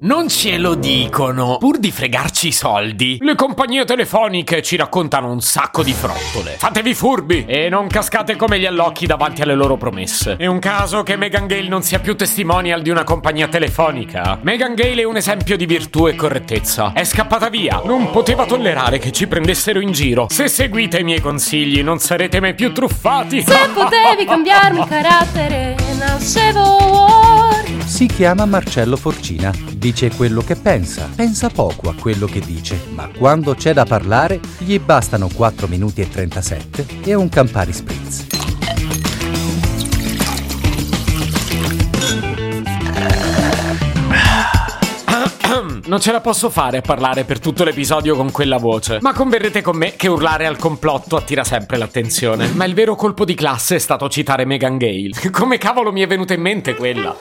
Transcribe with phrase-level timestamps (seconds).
[0.00, 1.56] Non ce lo dicono.
[1.58, 6.54] Pur di fregarci i soldi, le compagnie telefoniche ci raccontano un sacco di frottole.
[6.56, 10.36] Fatevi furbi e non cascate come gli allocchi davanti alle loro promesse.
[10.36, 14.38] È un caso che Megan Gale non sia più testimonial di una compagnia telefonica.
[14.40, 16.92] Megan Gale è un esempio di virtù e correttezza.
[16.92, 17.82] È scappata via.
[17.84, 20.26] Non poteva tollerare che ci prendessero in giro.
[20.28, 23.42] Se seguite i miei consigli, non sarete mai più truffati.
[23.42, 26.67] Se potevi cambiarmi carattere, nascevo
[27.98, 33.08] si chiama Marcello Forcina, dice quello che pensa, pensa poco a quello che dice, ma
[33.08, 38.26] quando c'è da parlare gli bastano 4 minuti e 37 e un Campari Spritz.
[45.86, 48.98] Non ce la posso fare a parlare per tutto l'episodio con quella voce.
[49.00, 52.48] Ma converrete con me che urlare al complotto attira sempre l'attenzione.
[52.52, 55.12] Ma il vero colpo di classe è stato citare Megan Gale.
[55.32, 57.16] Come cavolo mi è venuta in mente quella?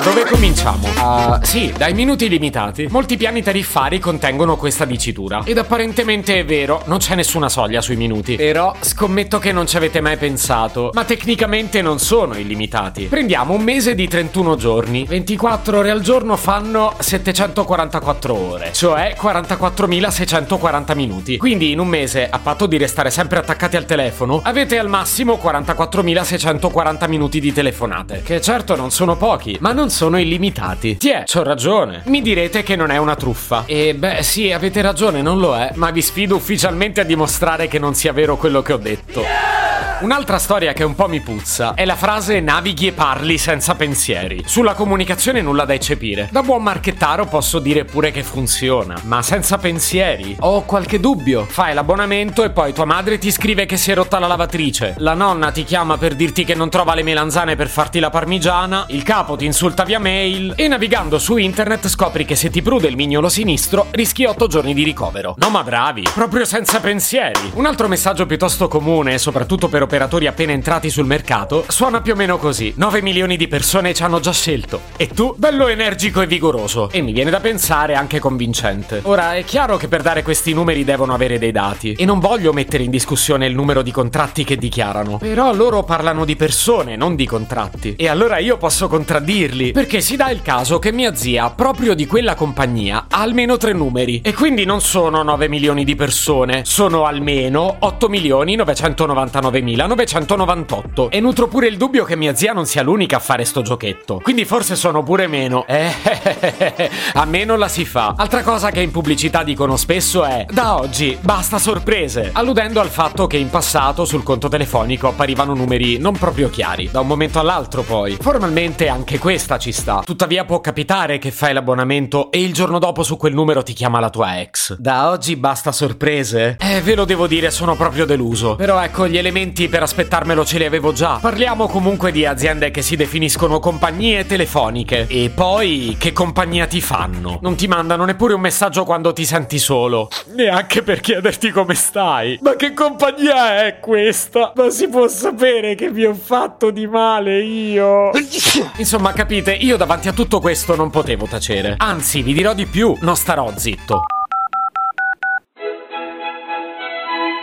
[0.00, 0.88] Da dove cominciamo?
[0.96, 2.86] Uh, sì, dai minuti limitati.
[2.88, 5.42] Molti piani tariffari contengono questa dicitura.
[5.44, 8.36] Ed apparentemente è vero, non c'è nessuna soglia sui minuti.
[8.36, 10.88] Però scommetto che non ci avete mai pensato.
[10.94, 13.08] Ma tecnicamente non sono illimitati.
[13.08, 15.04] Prendiamo un mese di 31 giorni.
[15.04, 21.36] 24 ore al giorno fanno 744 ore, cioè 44.640 minuti.
[21.36, 25.38] Quindi in un mese, a patto di restare sempre attaccati al telefono, avete al massimo
[25.42, 28.22] 44.640 minuti di telefonate.
[28.24, 30.96] Che certo non sono pochi, ma non sono illimitati.
[30.96, 32.02] Tiè, c'ho ragione.
[32.06, 33.64] Mi direte che non è una truffa.
[33.66, 37.78] E beh, sì, avete ragione, non lo è, ma vi sfido ufficialmente a dimostrare che
[37.78, 39.59] non sia vero quello che ho detto.
[40.02, 44.42] Un'altra storia che un po' mi puzza è la frase navighi e parli senza pensieri.
[44.46, 46.30] Sulla comunicazione nulla da eccepire.
[46.32, 50.36] Da buon marchettaro posso dire pure che funziona, ma senza pensieri?
[50.40, 51.44] Ho qualche dubbio.
[51.44, 54.94] Fai l'abbonamento e poi tua madre ti scrive che si è rotta la lavatrice.
[54.98, 58.86] La nonna ti chiama per dirti che non trova le melanzane per farti la parmigiana.
[58.88, 60.54] Il capo ti insulta via mail.
[60.56, 64.72] E navigando su internet scopri che se ti prude il mignolo sinistro rischi 8 giorni
[64.72, 65.34] di ricovero.
[65.36, 67.50] No, ma bravi, proprio senza pensieri.
[67.52, 72.16] Un altro messaggio piuttosto comune, soprattutto per operatori appena entrati sul mercato, suona più o
[72.16, 72.72] meno così.
[72.76, 74.82] 9 milioni di persone ci hanno già scelto.
[74.96, 76.88] E tu, bello energico e vigoroso.
[76.92, 79.00] E mi viene da pensare anche convincente.
[79.02, 81.94] Ora, è chiaro che per dare questi numeri devono avere dei dati.
[81.94, 85.18] E non voglio mettere in discussione il numero di contratti che dichiarano.
[85.18, 87.96] Però loro parlano di persone, non di contratti.
[87.96, 89.72] E allora io posso contraddirli.
[89.72, 93.72] Perché si dà il caso che mia zia, proprio di quella compagnia, ha almeno tre
[93.72, 94.20] numeri.
[94.22, 101.10] E quindi non sono 9 milioni di persone, sono almeno 8 milioni 999 mila 1998
[101.10, 104.20] e nutro pure il dubbio che mia zia non sia l'unica a fare sto giochetto.
[104.22, 105.64] Quindi forse sono pure meno.
[105.66, 105.90] Eh,
[107.14, 108.14] a meno la si fa.
[108.16, 113.26] Altra cosa che in pubblicità dicono spesso è da oggi basta sorprese, alludendo al fatto
[113.26, 117.82] che in passato sul conto telefonico apparivano numeri non proprio chiari, da un momento all'altro
[117.82, 118.18] poi.
[118.20, 120.02] Formalmente anche questa ci sta.
[120.04, 124.00] Tuttavia può capitare che fai l'abbonamento e il giorno dopo su quel numero ti chiama
[124.00, 124.76] la tua ex.
[124.76, 126.56] Da oggi basta sorprese?
[126.60, 128.56] Eh, ve lo devo dire, sono proprio deluso.
[128.56, 131.18] Però ecco, gli elementi per aspettarmelo ce li avevo già.
[131.20, 135.06] Parliamo comunque di aziende che si definiscono compagnie telefoniche.
[135.08, 137.38] E poi, che compagnia ti fanno?
[137.40, 140.10] Non ti mandano neppure un messaggio quando ti senti solo.
[140.34, 142.38] Neanche per chiederti come stai.
[142.42, 144.52] Ma che compagnia è questa?
[144.54, 148.10] Ma si può sapere che vi ho fatto di male io?
[148.76, 151.76] Insomma, capite, io davanti a tutto questo non potevo tacere.
[151.78, 154.02] Anzi, vi dirò di più, non starò zitto.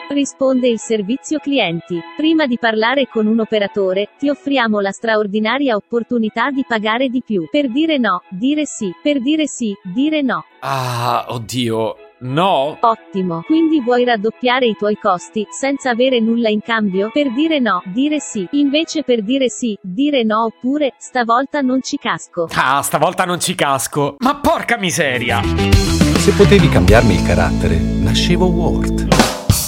[0.10, 2.00] Risponde il servizio clienti.
[2.16, 7.48] Prima di parlare con un operatore, ti offriamo la straordinaria opportunità di pagare di più.
[7.50, 8.94] Per dire no, dire sì.
[9.02, 10.46] Per dire sì, dire no.
[10.60, 11.96] Ah, oddio.
[12.20, 12.78] No?
[12.80, 13.44] Ottimo.
[13.46, 17.12] Quindi vuoi raddoppiare i tuoi costi, senza avere nulla in cambio?
[17.14, 18.48] Per dire no, dire sì.
[18.52, 22.48] Invece per dire sì, dire no oppure, stavolta non ci casco.
[22.56, 24.16] Ah, stavolta non ci casco.
[24.20, 25.42] Ma porca miseria!
[25.44, 29.37] Se potevi cambiarmi il carattere, nascevo Ward.